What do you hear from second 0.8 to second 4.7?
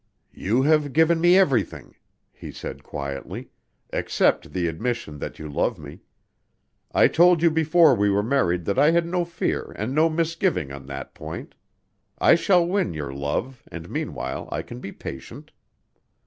given me everything," he said quietly, "except the